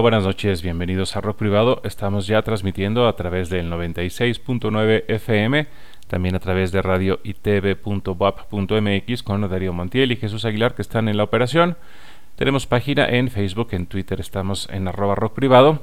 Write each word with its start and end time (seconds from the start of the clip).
Buenas 0.00 0.22
noches, 0.22 0.62
bienvenidos 0.62 1.16
a 1.16 1.20
Rock 1.20 1.38
Privado. 1.38 1.80
Estamos 1.82 2.28
ya 2.28 2.40
transmitiendo 2.42 3.08
a 3.08 3.16
través 3.16 3.50
del 3.50 3.68
96.9 3.68 5.04
FM, 5.08 5.66
también 6.06 6.36
a 6.36 6.38
través 6.38 6.70
de 6.70 6.82
radio 6.82 7.18
itv.wap.mx 7.24 9.22
con 9.24 9.50
Darío 9.50 9.72
Montiel 9.72 10.12
y 10.12 10.16
Jesús 10.16 10.44
Aguilar 10.44 10.76
que 10.76 10.82
están 10.82 11.08
en 11.08 11.16
la 11.16 11.24
operación. 11.24 11.76
Tenemos 12.36 12.68
página 12.68 13.06
en 13.08 13.28
Facebook, 13.28 13.70
en 13.72 13.86
Twitter 13.86 14.20
estamos 14.20 14.68
en 14.70 14.86
arroba 14.86 15.16
rock 15.16 15.34
privado. 15.34 15.82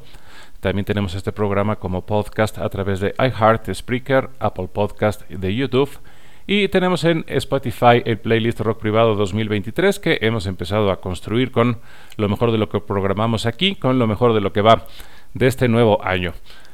También 0.62 0.85
tenemos 0.85 1.13
este 1.13 1.33
programa 1.33 1.75
como 1.75 2.06
podcast 2.06 2.57
a 2.57 2.69
través 2.69 3.01
de 3.01 3.13
iHeart, 3.19 3.69
Spreaker, 3.73 4.29
Apple 4.39 4.69
Podcast 4.71 5.29
de 5.29 5.53
YouTube 5.53 6.00
y 6.47 6.68
tenemos 6.68 7.03
en 7.03 7.25
Spotify 7.27 8.03
el 8.06 8.19
playlist 8.19 8.59
Rock 8.59 8.80
Privado 8.80 9.15
2023 9.15 10.00
que 10.00 10.19
hemos 10.21 10.45
empezado 10.45 10.92
a 10.92 11.01
construir 11.01 11.51
con 11.51 11.80
lo 12.18 12.30
mejor 12.30 12.51
de 12.51 12.57
lo 12.57 12.69
que 12.69 12.80
programamos 12.80 13.45
aquí, 13.45 13.75
con 13.75 13.97
lo 13.97 14.07
mejor 14.07 14.33
de 14.33 14.42
lo 14.42 14.53
que 14.53 14.62
va 14.62 14.86
de 15.33 15.47
este 15.47 15.68
nuevo 15.68 16.03
año. 16.03 16.33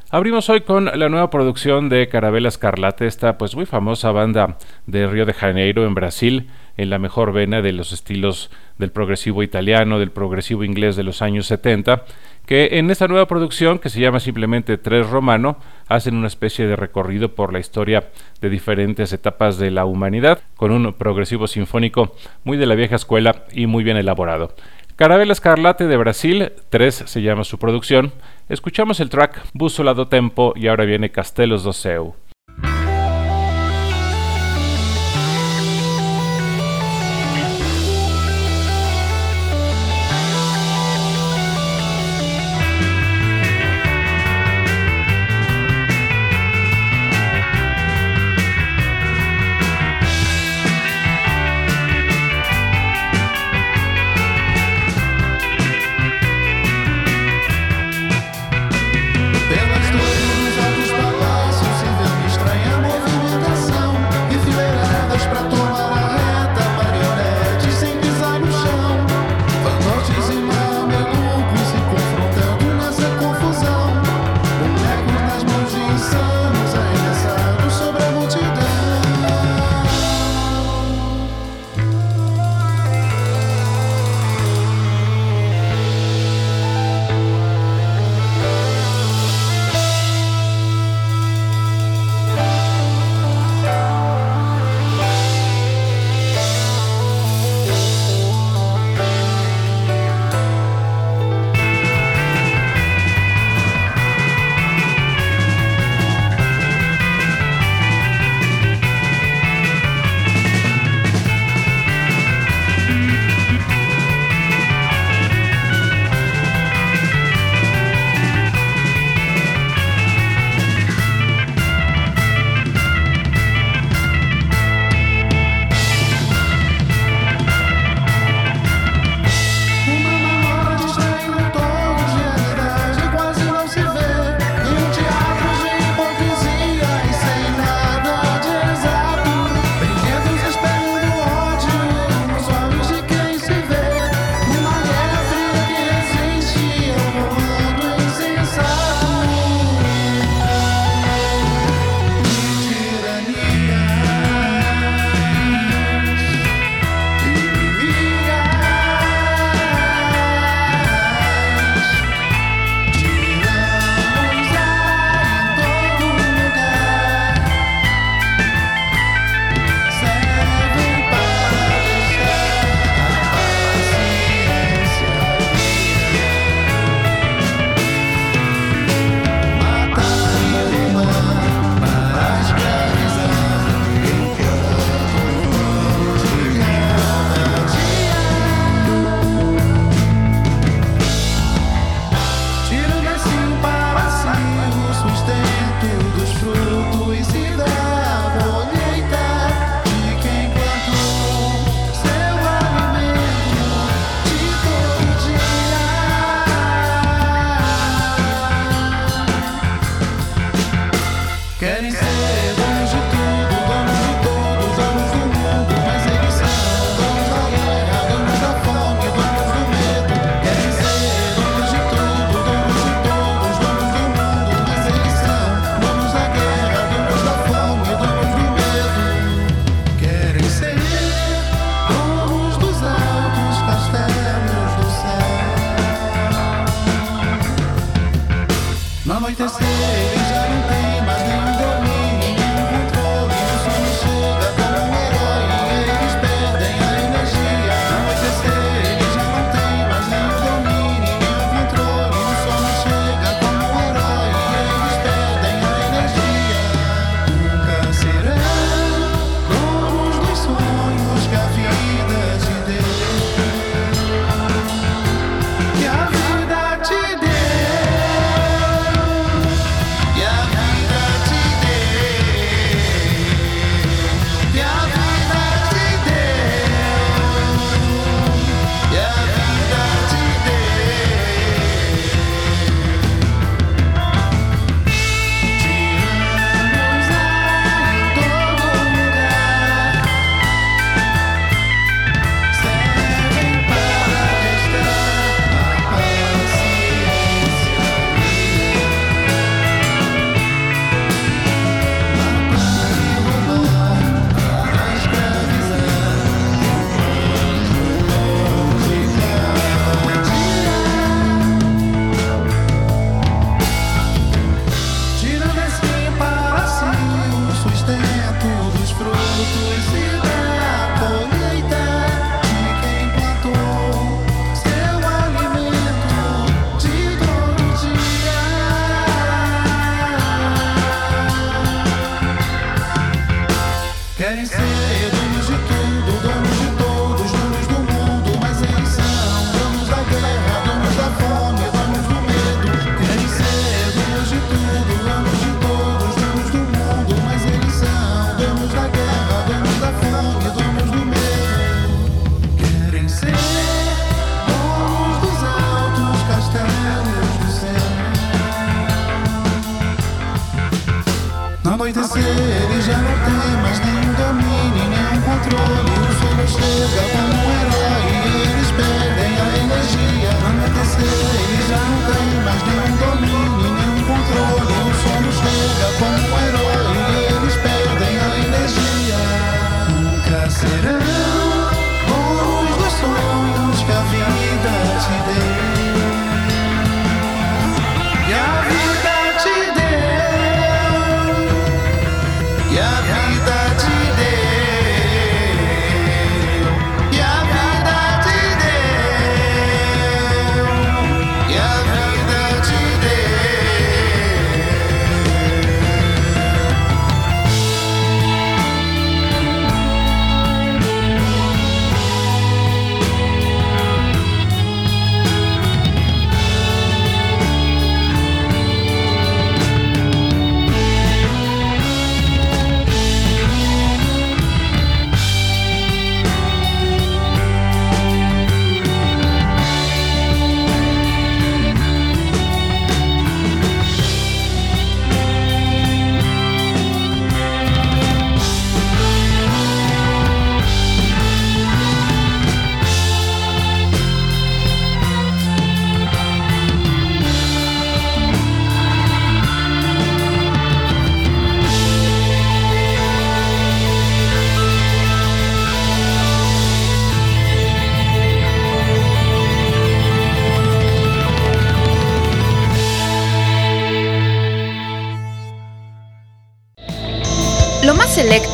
Abrimos 0.09 0.50
hoy 0.50 0.62
con 0.62 0.85
la 0.85 1.07
nueva 1.07 1.29
producción 1.29 1.88
de 1.88 2.09
Carabela 2.09 2.50
Escarlate, 2.50 3.07
esta 3.07 3.38
pues 3.38 3.56
muy 3.56 3.65
famosa 3.65 4.12
banda 4.12 4.57
de 4.85 5.07
Río 5.07 5.25
de 5.25 5.33
Janeiro 5.33 5.85
en 5.85 5.94
Brasil, 5.94 6.50
en 6.77 6.89
la 6.89 7.00
mejor 7.00 7.33
vena 7.33 7.62
de 7.62 7.71
los 7.71 7.91
estilos 7.94 8.50
del 8.77 8.91
progresivo 8.91 9.44
italiano, 9.44 10.00
del 10.00 10.12
progresivo 10.12 10.63
inglés 10.63 10.95
de 10.95 11.03
los 11.03 11.21
años 11.21 11.47
70, 11.47 12.06
que 12.45 12.79
en 12.79 12.89
esta 12.89 13.07
nueva 13.07 13.27
producción, 13.27 13.79
que 13.79 13.89
se 13.89 14.00
llama 14.00 14.19
simplemente 14.19 14.77
Tres 14.77 15.09
Romano, 15.09 15.57
hacen 15.88 16.15
una 16.15 16.27
especie 16.27 16.68
de 16.68 16.75
recorrido 16.75 17.35
por 17.35 17.53
la 17.53 17.59
historia 17.59 18.09
de 18.41 18.50
diferentes 18.50 19.13
etapas 19.13 19.57
de 19.57 19.71
la 19.71 19.85
humanidad, 19.85 20.39
con 20.56 20.71
un 20.71 20.94
progresivo 20.94 21.47
sinfónico 21.47 22.15
muy 22.44 22.57
de 22.57 22.65
la 22.65 22.75
vieja 22.75 22.95
escuela 22.95 23.45
y 23.53 23.67
muy 23.67 23.83
bien 23.83 23.97
elaborado. 23.97 24.56
Carabela 24.95 25.33
Escarlate 25.33 25.88
de 25.88 25.97
Brasil, 25.97 26.51
3 26.69 27.03
se 27.06 27.21
llama 27.21 27.44
su 27.44 27.57
producción. 27.57 28.12
Escuchamos 28.50 29.00
el 29.00 29.09
track 29.09 29.41
Bússola 29.53 29.94
do 29.94 30.07
Tempo 30.07 30.53
y 30.56 30.67
ahora 30.67 30.85
viene 30.85 31.09
Castelos 31.09 31.63
do 31.63 31.74
Seu. 31.74 32.13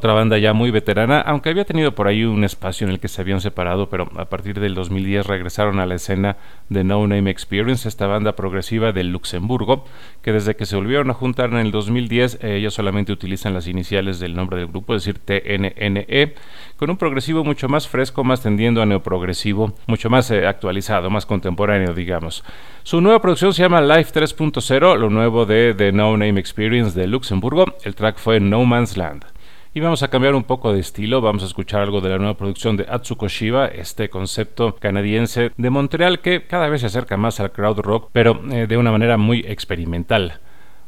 Otra 0.00 0.14
banda 0.14 0.38
ya 0.38 0.54
muy 0.54 0.70
veterana, 0.70 1.20
aunque 1.20 1.50
había 1.50 1.66
tenido 1.66 1.94
por 1.94 2.08
ahí 2.08 2.24
un 2.24 2.42
espacio 2.42 2.86
en 2.86 2.92
el 2.92 3.00
que 3.00 3.08
se 3.08 3.20
habían 3.20 3.42
separado, 3.42 3.90
pero 3.90 4.08
a 4.16 4.24
partir 4.30 4.58
del 4.58 4.74
2010 4.74 5.26
regresaron 5.26 5.78
a 5.78 5.84
la 5.84 5.96
escena 5.96 6.38
de 6.70 6.84
No 6.84 7.06
Name 7.06 7.30
Experience, 7.30 7.86
esta 7.86 8.06
banda 8.06 8.34
progresiva 8.34 8.92
de 8.92 9.04
Luxemburgo, 9.04 9.84
que 10.22 10.32
desde 10.32 10.56
que 10.56 10.64
se 10.64 10.76
volvieron 10.76 11.10
a 11.10 11.14
juntar 11.14 11.50
en 11.50 11.58
el 11.58 11.70
2010, 11.70 12.38
eh, 12.40 12.56
ellos 12.56 12.72
solamente 12.72 13.12
utilizan 13.12 13.52
las 13.52 13.66
iniciales 13.66 14.18
del 14.20 14.34
nombre 14.34 14.56
del 14.56 14.68
grupo, 14.68 14.94
es 14.94 15.04
decir, 15.04 15.20
TNNE, 15.22 16.32
con 16.78 16.88
un 16.88 16.96
progresivo 16.96 17.44
mucho 17.44 17.68
más 17.68 17.86
fresco, 17.86 18.24
más 18.24 18.40
tendiendo 18.40 18.80
a 18.80 18.86
neoprogresivo, 18.86 19.74
mucho 19.86 20.08
más 20.08 20.30
eh, 20.30 20.46
actualizado, 20.46 21.10
más 21.10 21.26
contemporáneo, 21.26 21.92
digamos. 21.92 22.42
Su 22.84 23.02
nueva 23.02 23.20
producción 23.20 23.52
se 23.52 23.60
llama 23.60 23.82
Life 23.82 24.18
3.0, 24.18 24.96
lo 24.96 25.10
nuevo 25.10 25.44
de 25.44 25.74
The 25.74 25.92
No 25.92 26.16
Name 26.16 26.40
Experience 26.40 26.98
de 26.98 27.06
Luxemburgo. 27.06 27.66
El 27.84 27.94
track 27.94 28.16
fue 28.16 28.40
No 28.40 28.64
Man's 28.64 28.96
Land. 28.96 29.26
Y 29.72 29.78
vamos 29.78 30.02
a 30.02 30.08
cambiar 30.08 30.34
un 30.34 30.42
poco 30.42 30.72
de 30.72 30.80
estilo, 30.80 31.20
vamos 31.20 31.44
a 31.44 31.46
escuchar 31.46 31.82
algo 31.82 32.00
de 32.00 32.08
la 32.08 32.18
nueva 32.18 32.34
producción 32.34 32.76
de 32.76 32.86
Atsuko 32.88 33.28
Shiba, 33.28 33.66
este 33.66 34.10
concepto 34.10 34.74
canadiense 34.74 35.52
de 35.56 35.70
Montreal 35.70 36.18
que 36.18 36.44
cada 36.44 36.68
vez 36.68 36.80
se 36.80 36.88
acerca 36.88 37.16
más 37.16 37.38
al 37.38 37.52
crowd 37.52 37.78
rock, 37.78 38.10
pero 38.12 38.40
eh, 38.50 38.66
de 38.66 38.76
una 38.76 38.90
manera 38.90 39.16
muy 39.16 39.44
experimental. 39.46 40.40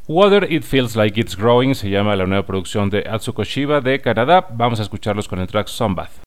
Water 0.05 0.51
It 0.51 0.63
Feels 0.63 0.97
Like 0.97 1.17
It's 1.17 1.37
Growing 1.37 1.75
se 1.75 1.89
llama 1.89 2.17
la 2.17 2.25
nueva 2.25 2.45
producción 2.45 2.89
de 2.89 3.05
Atsuko 3.09 3.45
Shiba 3.45 3.79
de 3.79 4.01
Canadá. 4.01 4.47
Vamos 4.53 4.81
a 4.81 4.83
escucharlos 4.83 5.29
con 5.29 5.39
el 5.39 5.47
track 5.47 5.67
Sunbath. 5.67 6.22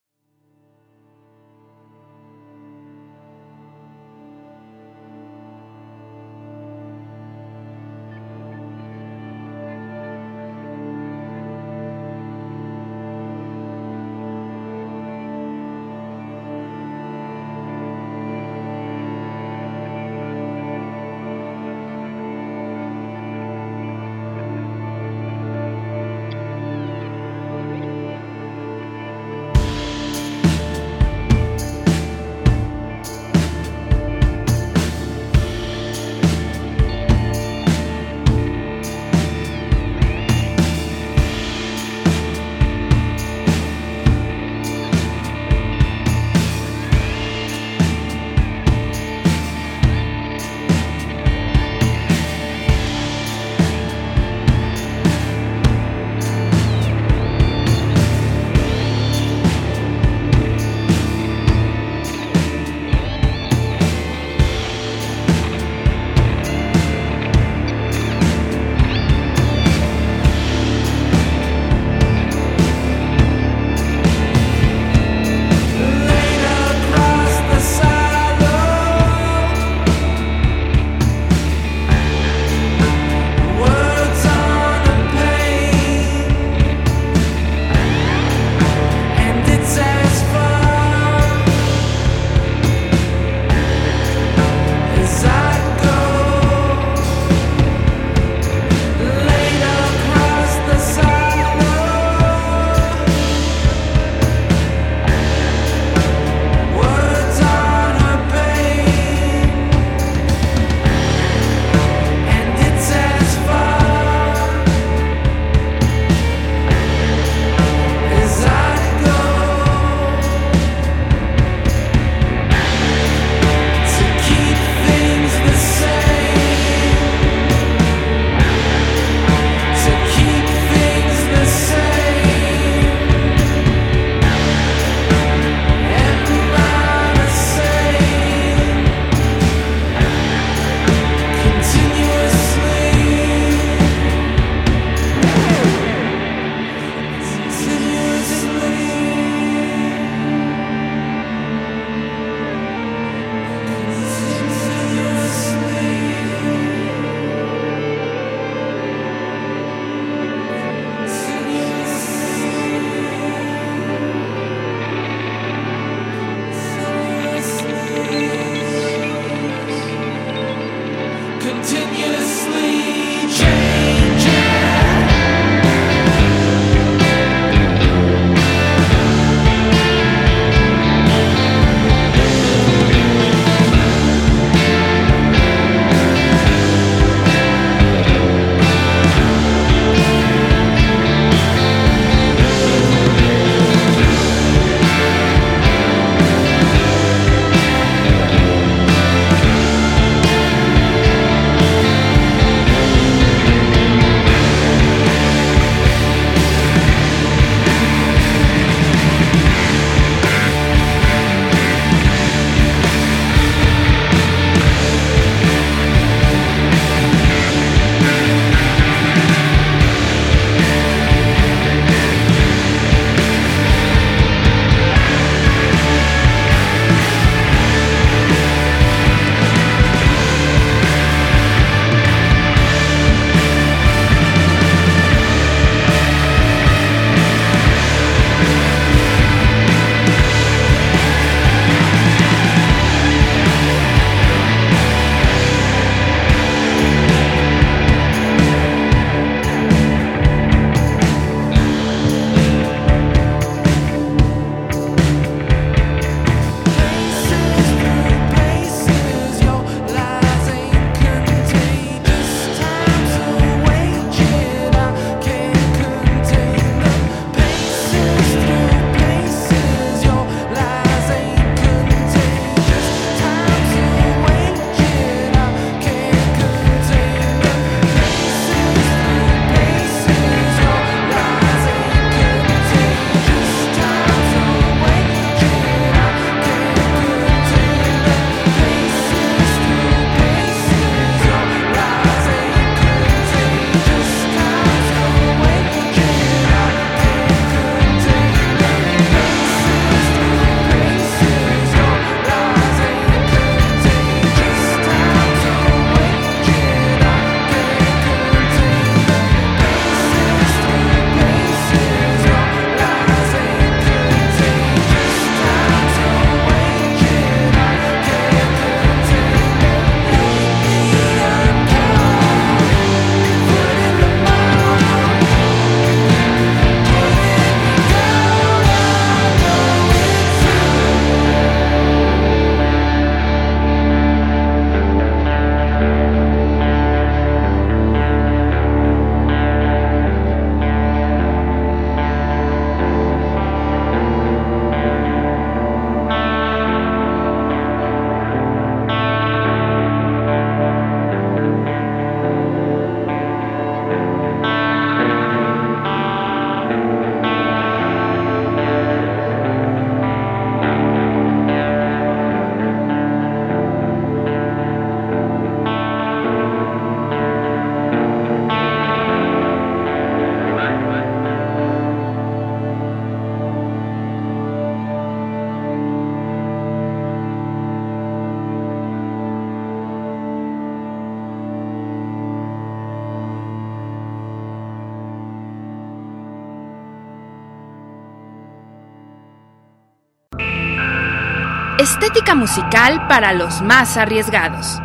Musical 392.35 393.07
para 393.07 393.33
los 393.33 393.63
más 393.63 393.97
arriesgados. 393.97 394.81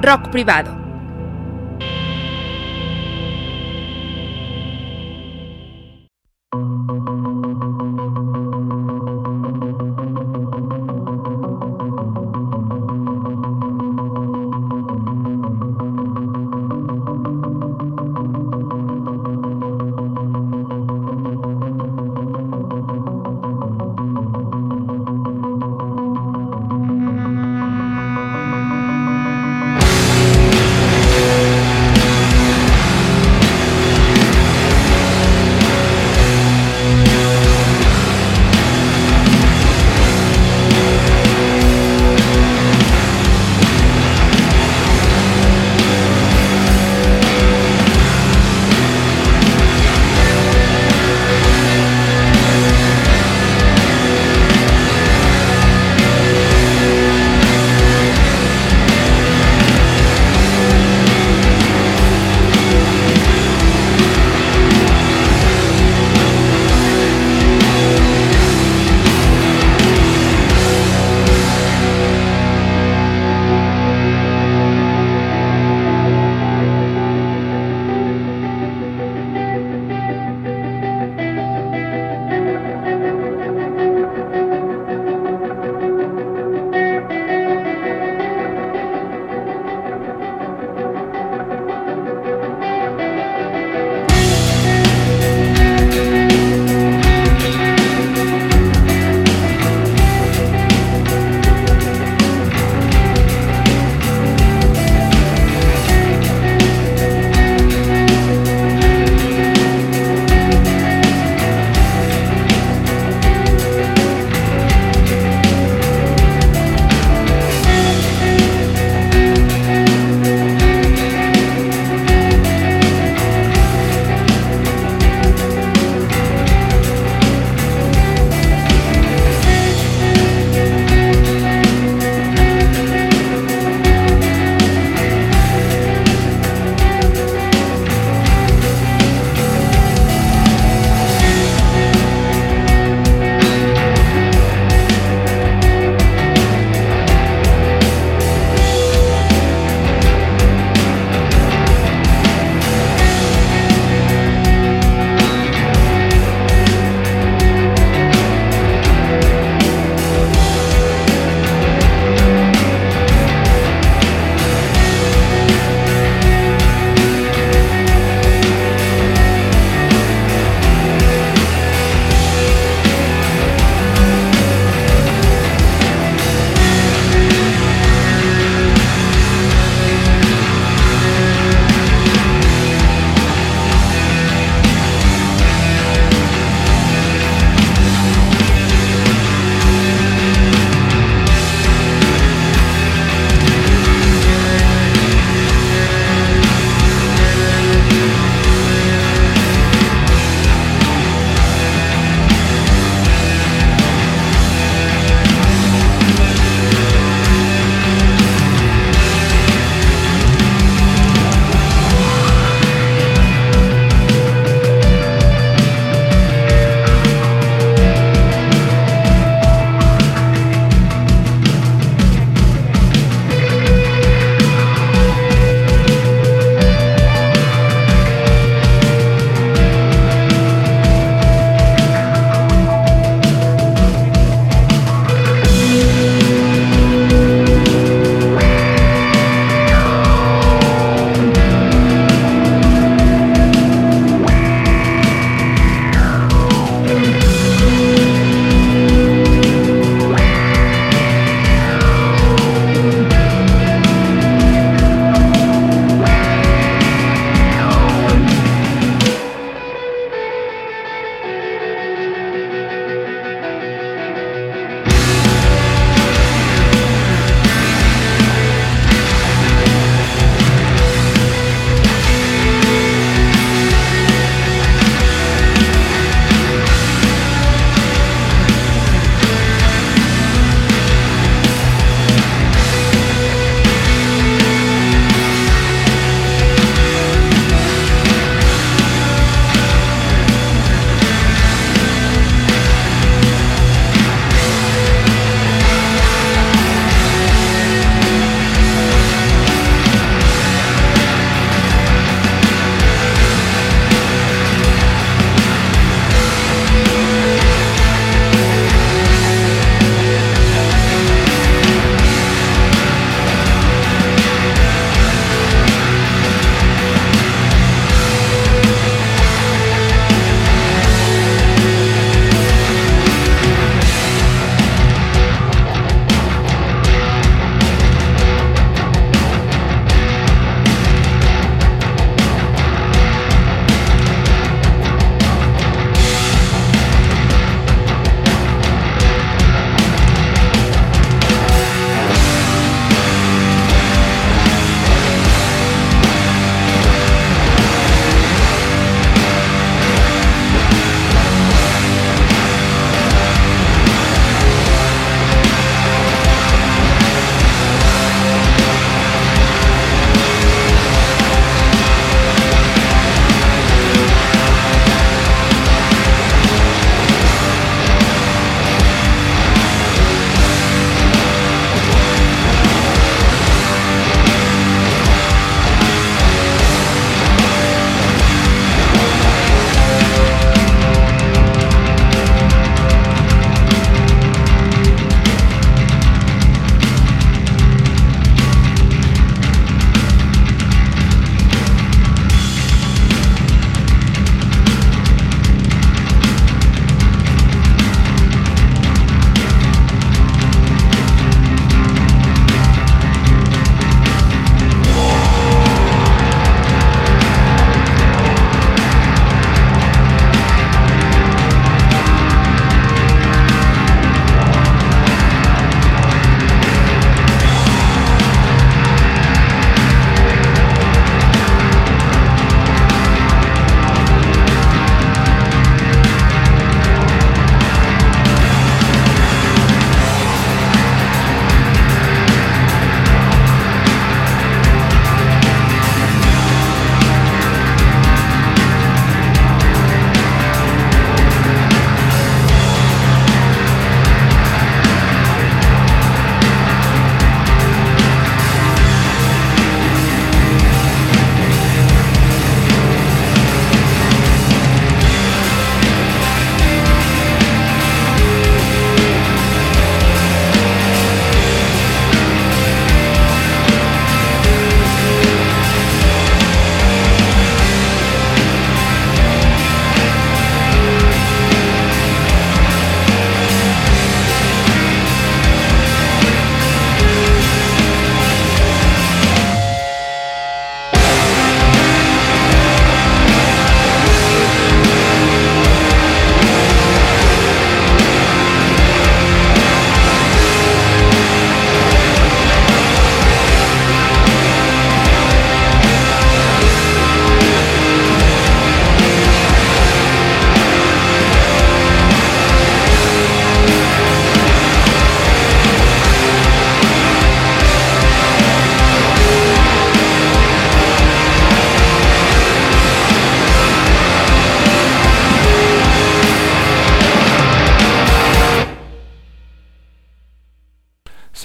Rock 0.00 0.30
privado. 0.30 0.81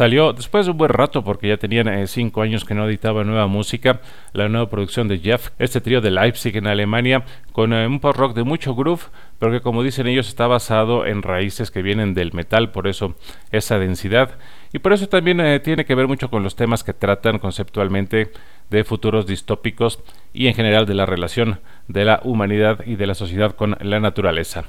Salió 0.07 0.31
después 0.31 0.65
de 0.65 0.71
un 0.71 0.77
buen 0.77 0.87
rato 0.87 1.21
porque 1.21 1.49
ya 1.49 1.57
tenían 1.57 1.89
eh, 1.89 2.07
cinco 2.07 2.41
años 2.41 2.63
que 2.63 2.73
no 2.73 2.87
editaba 2.87 3.25
nueva 3.25 3.47
música, 3.47 3.99
la 4.31 4.47
nueva 4.47 4.69
producción 4.69 5.09
de 5.09 5.19
Jeff, 5.19 5.49
este 5.59 5.81
trío 5.81 5.99
de 5.99 6.11
Leipzig 6.11 6.55
en 6.55 6.65
Alemania, 6.65 7.25
con 7.51 7.73
eh, 7.73 7.85
un 7.85 7.99
post 7.99 8.17
rock 8.17 8.33
de 8.33 8.45
mucho 8.45 8.73
groove, 8.73 9.01
pero 9.37 9.51
que 9.51 9.59
como 9.59 9.83
dicen 9.83 10.07
ellos 10.07 10.29
está 10.29 10.47
basado 10.47 11.05
en 11.05 11.23
raíces 11.23 11.71
que 11.71 11.81
vienen 11.81 12.13
del 12.13 12.31
metal, 12.31 12.71
por 12.71 12.87
eso 12.87 13.15
esa 13.51 13.79
densidad, 13.79 14.37
y 14.71 14.79
por 14.79 14.93
eso 14.93 15.09
también 15.09 15.41
eh, 15.41 15.59
tiene 15.59 15.83
que 15.83 15.93
ver 15.93 16.07
mucho 16.07 16.29
con 16.29 16.41
los 16.41 16.55
temas 16.55 16.85
que 16.85 16.93
tratan 16.93 17.37
conceptualmente 17.37 18.31
de 18.69 18.83
futuros 18.85 19.27
distópicos 19.27 19.99
y 20.33 20.47
en 20.47 20.53
general 20.53 20.85
de 20.85 20.93
la 20.93 21.05
relación 21.05 21.59
de 21.89 22.05
la 22.05 22.21
humanidad 22.23 22.79
y 22.85 22.95
de 22.95 23.07
la 23.07 23.13
sociedad 23.13 23.57
con 23.57 23.75
la 23.81 23.99
naturaleza. 23.99 24.63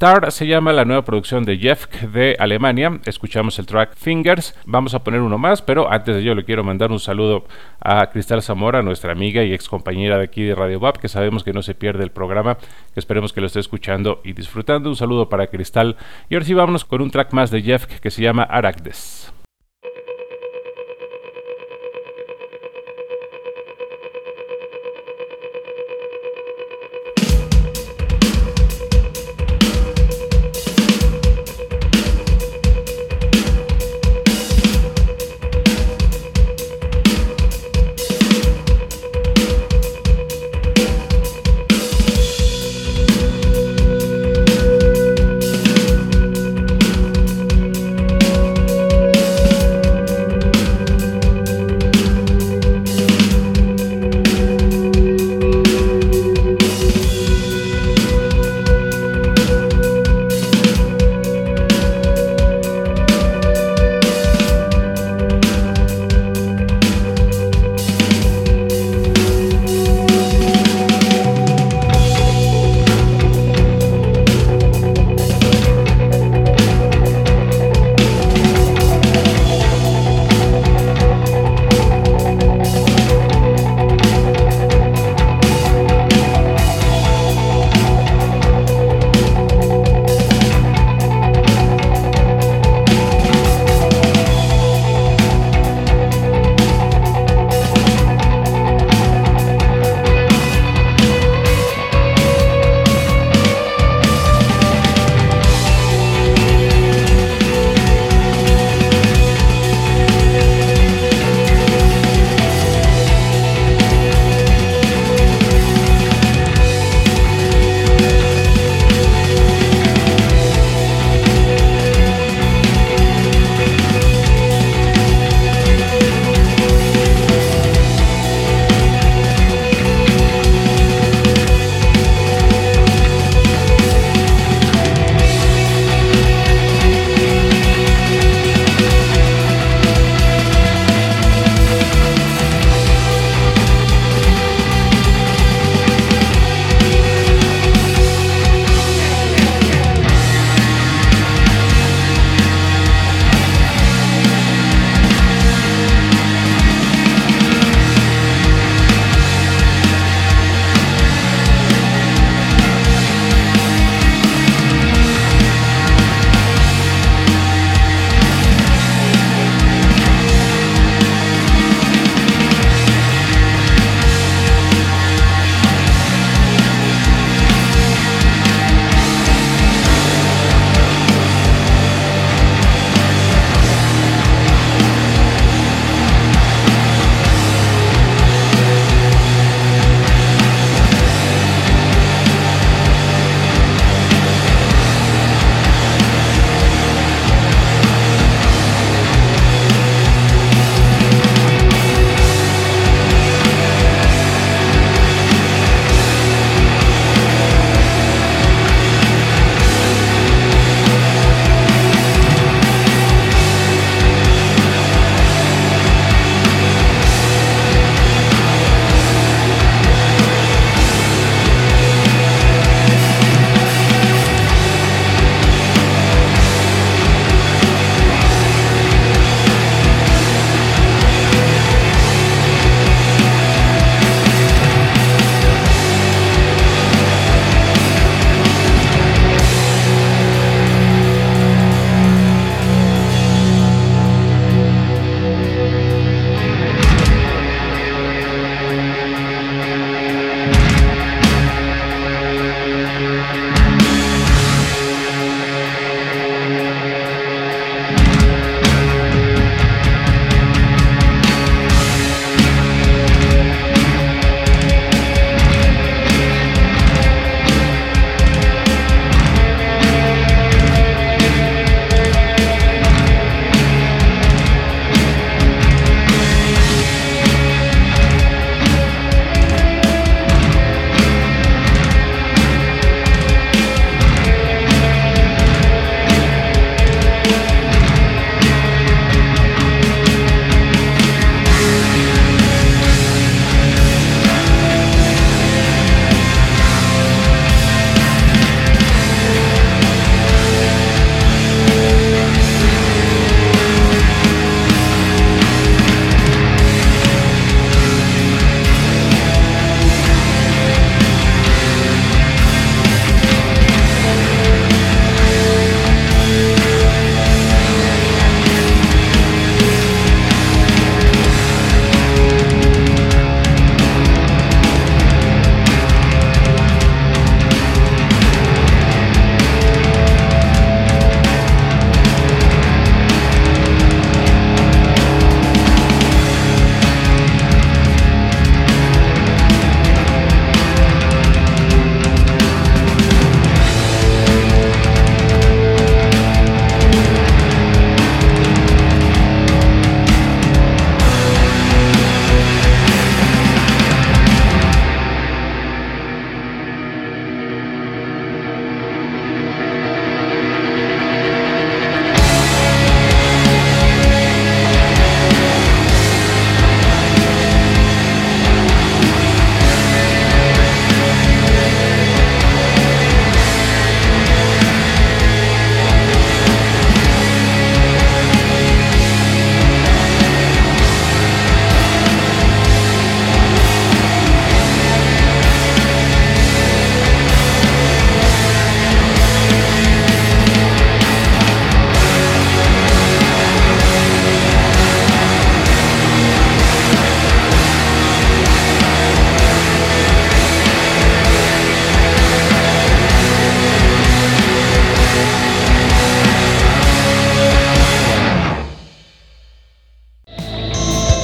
Tar 0.00 0.32
se 0.32 0.46
llama 0.46 0.72
la 0.72 0.86
nueva 0.86 1.04
producción 1.04 1.44
de 1.44 1.58
Jeff 1.58 1.86
de 2.00 2.34
Alemania. 2.38 3.00
Escuchamos 3.04 3.58
el 3.58 3.66
track 3.66 3.94
Fingers. 3.94 4.54
Vamos 4.64 4.94
a 4.94 5.04
poner 5.04 5.20
uno 5.20 5.36
más, 5.36 5.60
pero 5.60 5.92
antes 5.92 6.14
de 6.14 6.22
ello 6.22 6.34
le 6.34 6.46
quiero 6.46 6.64
mandar 6.64 6.90
un 6.90 6.98
saludo 6.98 7.44
a 7.82 8.08
Cristal 8.08 8.40
Zamora, 8.42 8.80
nuestra 8.80 9.12
amiga 9.12 9.44
y 9.44 9.52
ex 9.52 9.68
compañera 9.68 10.16
de 10.16 10.24
aquí 10.24 10.42
de 10.42 10.54
Radio 10.54 10.80
BAP, 10.80 10.96
que 10.96 11.08
sabemos 11.08 11.44
que 11.44 11.52
no 11.52 11.60
se 11.60 11.74
pierde 11.74 12.02
el 12.02 12.12
programa, 12.12 12.56
que 12.94 12.98
esperemos 12.98 13.34
que 13.34 13.42
lo 13.42 13.46
esté 13.46 13.60
escuchando 13.60 14.22
y 14.24 14.32
disfrutando. 14.32 14.88
Un 14.88 14.96
saludo 14.96 15.28
para 15.28 15.48
Cristal. 15.48 15.98
Y 16.30 16.34
ahora 16.34 16.46
sí 16.46 16.54
vámonos 16.54 16.86
con 16.86 17.02
un 17.02 17.10
track 17.10 17.34
más 17.34 17.50
de 17.50 17.60
Jeff 17.60 17.84
que 17.84 18.10
se 18.10 18.22
llama 18.22 18.44
Aracdes. 18.44 19.29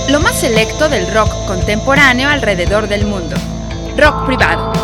Lo 0.09 0.21
más 0.21 0.39
selecto 0.39 0.89
del 0.89 1.13
rock 1.13 1.31
contemporáneo 1.47 2.29
alrededor 2.29 2.87
del 2.87 3.07
mundo. 3.07 3.37
Rock 3.97 4.27
privado. 4.27 4.76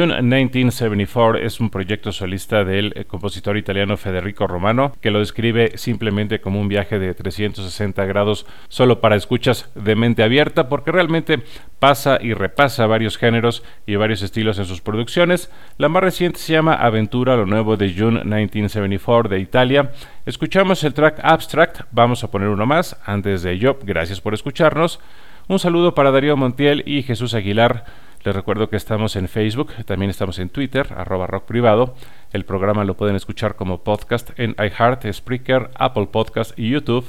June 0.00 0.22
1974 0.22 1.44
es 1.44 1.60
un 1.60 1.68
proyecto 1.68 2.10
solista 2.10 2.64
del 2.64 2.94
eh, 2.96 3.04
compositor 3.04 3.58
italiano 3.58 3.98
Federico 3.98 4.46
Romano, 4.46 4.94
que 5.02 5.10
lo 5.10 5.18
describe 5.18 5.76
simplemente 5.76 6.40
como 6.40 6.58
un 6.58 6.68
viaje 6.68 6.98
de 6.98 7.12
360 7.12 8.06
grados 8.06 8.46
solo 8.70 9.02
para 9.02 9.14
escuchas 9.14 9.68
de 9.74 9.96
mente 9.96 10.22
abierta, 10.22 10.70
porque 10.70 10.90
realmente 10.90 11.42
pasa 11.78 12.18
y 12.18 12.32
repasa 12.32 12.86
varios 12.86 13.18
géneros 13.18 13.62
y 13.84 13.96
varios 13.96 14.22
estilos 14.22 14.58
en 14.58 14.64
sus 14.64 14.80
producciones. 14.80 15.50
La 15.76 15.90
más 15.90 16.02
reciente 16.02 16.38
se 16.38 16.54
llama 16.54 16.76
Aventura, 16.76 17.36
lo 17.36 17.44
nuevo 17.44 17.76
de 17.76 17.92
June 17.92 18.20
1974 18.24 19.28
de 19.28 19.40
Italia. 19.40 19.90
Escuchamos 20.24 20.82
el 20.82 20.94
track 20.94 21.20
Abstract, 21.22 21.82
vamos 21.90 22.24
a 22.24 22.30
poner 22.30 22.48
uno 22.48 22.64
más. 22.64 22.98
Antes 23.04 23.42
de 23.42 23.52
ello, 23.52 23.78
gracias 23.82 24.22
por 24.22 24.32
escucharnos. 24.32 24.98
Un 25.46 25.58
saludo 25.58 25.94
para 25.94 26.10
Darío 26.10 26.38
Montiel 26.38 26.84
y 26.86 27.02
Jesús 27.02 27.34
Aguilar 27.34 27.84
les 28.22 28.36
recuerdo 28.36 28.68
que 28.68 28.76
estamos 28.76 29.16
en 29.16 29.28
Facebook, 29.28 29.72
también 29.86 30.10
estamos 30.10 30.38
en 30.38 30.50
Twitter, 30.50 30.92
arroba 30.94 31.26
rock 31.26 31.44
privado. 31.44 31.94
El 32.32 32.44
programa 32.44 32.84
lo 32.84 32.94
pueden 32.94 33.16
escuchar 33.16 33.56
como 33.56 33.82
podcast 33.82 34.38
en 34.38 34.54
iHeart, 34.58 35.10
Spreaker, 35.10 35.70
Apple 35.74 36.08
Podcast 36.12 36.58
y 36.58 36.68
YouTube. 36.68 37.06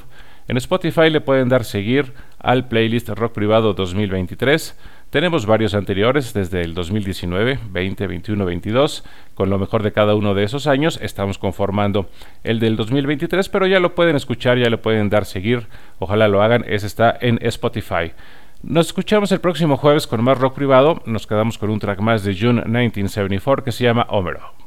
En 0.48 0.56
Spotify 0.56 1.10
le 1.10 1.20
pueden 1.20 1.48
dar 1.48 1.64
seguir 1.64 2.14
al 2.38 2.66
playlist 2.66 3.10
Rock 3.10 3.32
Privado 3.32 3.74
2023. 3.74 4.76
Tenemos 5.10 5.44
varios 5.44 5.74
anteriores 5.74 6.32
desde 6.32 6.62
el 6.62 6.72
2019, 6.72 7.58
20, 7.70 8.06
21, 8.06 8.44
22. 8.46 9.04
Con 9.34 9.50
lo 9.50 9.58
mejor 9.58 9.82
de 9.82 9.92
cada 9.92 10.14
uno 10.14 10.32
de 10.32 10.44
esos 10.44 10.66
años 10.66 10.98
estamos 11.02 11.36
conformando 11.36 12.08
el 12.42 12.58
del 12.58 12.76
2023, 12.76 13.50
pero 13.50 13.66
ya 13.66 13.78
lo 13.78 13.94
pueden 13.94 14.16
escuchar, 14.16 14.56
ya 14.56 14.70
le 14.70 14.78
pueden 14.78 15.10
dar 15.10 15.26
seguir. 15.26 15.66
Ojalá 15.98 16.28
lo 16.28 16.42
hagan. 16.42 16.64
Ese 16.66 16.86
está 16.86 17.14
en 17.20 17.38
Spotify. 17.42 18.12
Nos 18.62 18.86
escuchamos 18.86 19.32
el 19.32 19.40
próximo 19.40 19.76
jueves 19.76 20.06
con 20.06 20.22
más 20.22 20.38
rock 20.38 20.54
privado. 20.54 21.02
Nos 21.04 21.26
quedamos 21.26 21.58
con 21.58 21.68
un 21.70 21.80
track 21.80 21.98
más 21.98 22.22
de 22.22 22.32
June 22.32 22.62
1974 22.62 23.64
que 23.64 23.72
se 23.72 23.82
llama 23.82 24.06
Homero. 24.08 24.61